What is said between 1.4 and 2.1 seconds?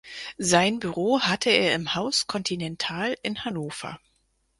er im